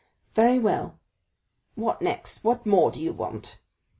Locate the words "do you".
2.89-3.13